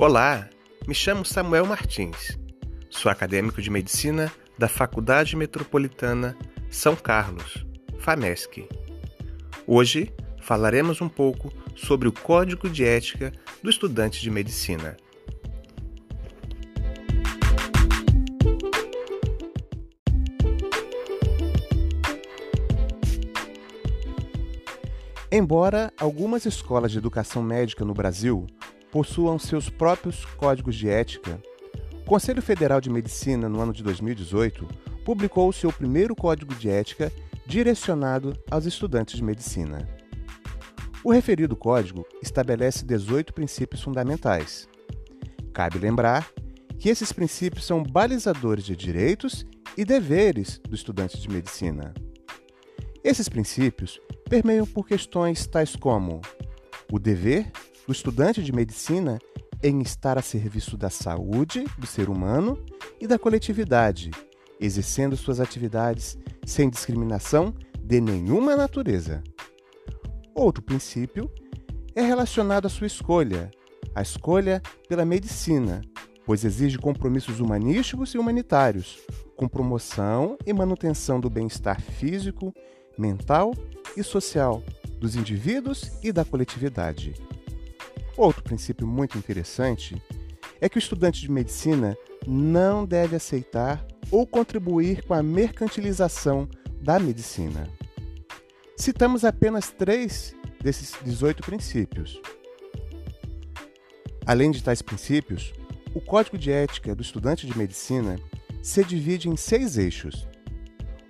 Olá, 0.00 0.48
me 0.86 0.94
chamo 0.94 1.24
Samuel 1.24 1.66
Martins. 1.66 2.38
Sou 2.88 3.10
acadêmico 3.10 3.60
de 3.60 3.68
medicina 3.68 4.32
da 4.56 4.68
Faculdade 4.68 5.34
Metropolitana 5.34 6.38
São 6.70 6.94
Carlos, 6.94 7.66
FAMESC. 7.98 8.68
Hoje 9.66 10.14
falaremos 10.40 11.00
um 11.00 11.08
pouco 11.08 11.52
sobre 11.74 12.06
o 12.06 12.12
Código 12.12 12.70
de 12.70 12.84
Ética 12.84 13.32
do 13.60 13.68
Estudante 13.68 14.22
de 14.22 14.30
Medicina. 14.30 14.96
Embora 25.32 25.92
algumas 25.98 26.46
escolas 26.46 26.92
de 26.92 26.98
educação 26.98 27.42
médica 27.42 27.84
no 27.84 27.94
Brasil 27.94 28.46
possuam 28.90 29.38
seus 29.38 29.68
próprios 29.68 30.24
códigos 30.24 30.76
de 30.76 30.88
ética, 30.88 31.40
o 32.02 32.04
Conselho 32.04 32.40
Federal 32.40 32.80
de 32.80 32.88
Medicina, 32.88 33.48
no 33.48 33.60
ano 33.60 33.72
de 33.72 33.82
2018, 33.82 34.66
publicou 35.04 35.48
o 35.48 35.52
seu 35.52 35.72
primeiro 35.72 36.14
código 36.14 36.54
de 36.54 36.68
ética 36.68 37.12
direcionado 37.46 38.38
aos 38.50 38.66
estudantes 38.66 39.16
de 39.16 39.24
medicina. 39.24 39.88
O 41.04 41.12
referido 41.12 41.56
código 41.56 42.06
estabelece 42.22 42.84
18 42.84 43.32
princípios 43.32 43.82
fundamentais. 43.82 44.68
Cabe 45.52 45.78
lembrar 45.78 46.28
que 46.78 46.88
esses 46.88 47.12
princípios 47.12 47.64
são 47.64 47.82
balizadores 47.82 48.64
de 48.64 48.76
direitos 48.76 49.46
e 49.76 49.84
deveres 49.84 50.60
do 50.68 50.74
estudante 50.74 51.20
de 51.20 51.28
medicina. 51.28 51.94
Esses 53.02 53.28
princípios 53.28 54.00
permeiam 54.28 54.66
por 54.66 54.86
questões 54.86 55.46
tais 55.46 55.74
como 55.74 56.20
o 56.92 56.98
dever 56.98 57.50
do 57.88 57.92
estudante 57.92 58.42
de 58.42 58.52
medicina 58.52 59.18
em 59.62 59.80
estar 59.80 60.18
a 60.18 60.22
serviço 60.22 60.76
da 60.76 60.90
saúde 60.90 61.64
do 61.78 61.86
ser 61.86 62.10
humano 62.10 62.62
e 63.00 63.06
da 63.06 63.18
coletividade, 63.18 64.10
exercendo 64.60 65.16
suas 65.16 65.40
atividades 65.40 66.18
sem 66.44 66.68
discriminação 66.68 67.54
de 67.80 67.98
nenhuma 67.98 68.54
natureza. 68.54 69.24
Outro 70.34 70.62
princípio 70.62 71.32
é 71.94 72.02
relacionado 72.02 72.66
à 72.66 72.68
sua 72.68 72.86
escolha, 72.86 73.50
a 73.94 74.02
escolha 74.02 74.60
pela 74.86 75.06
medicina, 75.06 75.80
pois 76.26 76.44
exige 76.44 76.76
compromissos 76.76 77.40
humanísticos 77.40 78.10
e 78.10 78.18
humanitários, 78.18 78.98
com 79.34 79.48
promoção 79.48 80.36
e 80.46 80.52
manutenção 80.52 81.18
do 81.18 81.30
bem-estar 81.30 81.80
físico, 81.80 82.52
mental 82.98 83.54
e 83.96 84.02
social 84.02 84.62
dos 85.00 85.16
indivíduos 85.16 85.90
e 86.02 86.12
da 86.12 86.22
coletividade. 86.22 87.14
Outro 88.18 88.42
princípio 88.42 88.84
muito 88.84 89.16
interessante 89.16 90.02
é 90.60 90.68
que 90.68 90.76
o 90.76 90.80
estudante 90.80 91.20
de 91.20 91.30
medicina 91.30 91.96
não 92.26 92.84
deve 92.84 93.14
aceitar 93.14 93.86
ou 94.10 94.26
contribuir 94.26 95.04
com 95.04 95.14
a 95.14 95.22
mercantilização 95.22 96.48
da 96.82 96.98
medicina. 96.98 97.68
Citamos 98.76 99.24
apenas 99.24 99.70
três 99.70 100.34
desses 100.60 100.96
18 101.04 101.44
princípios. 101.44 102.20
Além 104.26 104.50
de 104.50 104.64
tais 104.64 104.82
princípios, 104.82 105.52
o 105.94 106.00
Código 106.00 106.36
de 106.36 106.50
Ética 106.50 106.96
do 106.96 107.02
Estudante 107.02 107.46
de 107.46 107.56
Medicina 107.56 108.18
se 108.60 108.82
divide 108.82 109.28
em 109.28 109.36
seis 109.36 109.78
eixos. 109.78 110.26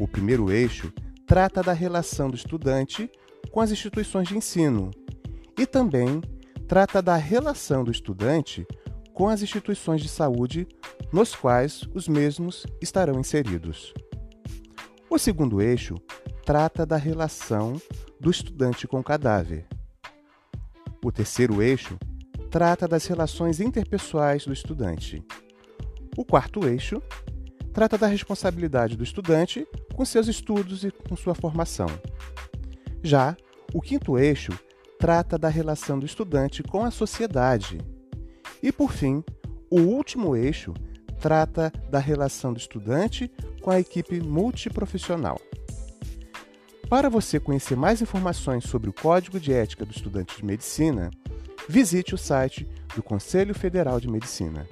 O 0.00 0.08
primeiro 0.08 0.50
eixo 0.50 0.90
trata 1.26 1.62
da 1.62 1.74
relação 1.74 2.30
do 2.30 2.36
estudante 2.36 3.10
com 3.50 3.60
as 3.60 3.70
instituições 3.70 4.26
de 4.26 4.38
ensino 4.38 4.90
e 5.58 5.66
também 5.66 6.22
trata 6.66 7.02
da 7.02 7.16
relação 7.16 7.84
do 7.84 7.90
estudante 7.90 8.66
com 9.12 9.28
as 9.28 9.42
instituições 9.42 10.00
de 10.00 10.08
saúde 10.08 10.66
nos 11.12 11.34
quais 11.34 11.88
os 11.94 12.08
mesmos 12.08 12.66
estarão 12.80 13.20
inseridos. 13.20 13.94
O 15.08 15.18
segundo 15.18 15.62
eixo 15.62 15.94
trata 16.44 16.84
da 16.84 16.96
relação 16.96 17.80
do 18.18 18.30
estudante 18.30 18.86
com 18.88 18.98
o 18.98 19.04
cadáver. 19.04 19.66
O 21.04 21.12
terceiro 21.12 21.62
eixo 21.62 21.96
trata 22.50 22.88
das 22.88 23.06
relações 23.06 23.60
interpessoais 23.60 24.44
do 24.46 24.52
estudante. 24.52 25.22
O 26.16 26.24
quarto 26.24 26.66
eixo 26.66 27.02
trata 27.72 27.98
da 27.98 28.06
responsabilidade 28.06 28.96
do 28.96 29.04
estudante 29.04 29.66
com 29.94 30.04
seus 30.04 30.28
estudos 30.28 30.84
e 30.84 30.90
com 30.90 31.16
sua 31.16 31.34
formação. 31.34 31.88
Já 33.02 33.36
o 33.72 33.80
quinto 33.80 34.18
eixo 34.18 34.52
trata 35.04 35.36
da 35.36 35.50
relação 35.50 35.98
do 35.98 36.06
estudante 36.06 36.62
com 36.62 36.82
a 36.82 36.90
sociedade. 36.90 37.78
E, 38.62 38.72
por 38.72 38.90
fim, 38.90 39.22
o 39.70 39.80
último 39.80 40.34
eixo 40.34 40.72
trata 41.20 41.70
da 41.90 41.98
relação 41.98 42.54
do 42.54 42.58
estudante 42.58 43.30
com 43.60 43.70
a 43.70 43.78
equipe 43.78 44.18
multiprofissional. 44.18 45.38
Para 46.88 47.10
você 47.10 47.38
conhecer 47.38 47.76
mais 47.76 48.00
informações 48.00 48.64
sobre 48.64 48.88
o 48.88 48.94
Código 48.94 49.38
de 49.38 49.52
Ética 49.52 49.84
do 49.84 49.92
Estudante 49.92 50.38
de 50.38 50.42
Medicina, 50.46 51.10
visite 51.68 52.14
o 52.14 52.18
site 52.18 52.66
do 52.96 53.02
Conselho 53.02 53.54
Federal 53.54 54.00
de 54.00 54.08
Medicina. 54.08 54.66